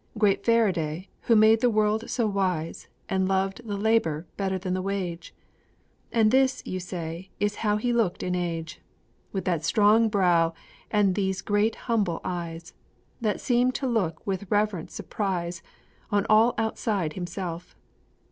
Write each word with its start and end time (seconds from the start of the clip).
Great 0.17 0.43
Faraday, 0.43 1.09
who 1.29 1.35
made 1.35 1.61
the 1.61 1.69
world 1.69 2.09
so 2.09 2.25
wise, 2.25 2.87
And 3.07 3.27
loved 3.27 3.61
the 3.63 3.77
labor 3.77 4.25
better 4.35 4.57
than 4.57 4.73
the 4.73 4.81
wage! 4.81 5.31
And 6.11 6.31
this, 6.31 6.63
you 6.65 6.79
say, 6.79 7.29
is 7.39 7.57
how 7.57 7.77
he 7.77 7.93
looked 7.93 8.23
in 8.23 8.33
age, 8.33 8.81
With 9.31 9.45
that 9.45 9.63
strong 9.63 10.09
brow 10.09 10.55
and 10.89 11.13
these 11.13 11.43
great 11.43 11.75
humble 11.85 12.19
eyes 12.23 12.73
That 13.21 13.39
seem 13.39 13.71
to 13.73 13.85
look 13.85 14.25
with 14.25 14.49
reverent 14.49 14.89
surprise 14.89 15.61
On 16.11 16.25
all 16.27 16.55
outside 16.57 17.13
himself. 17.13 17.75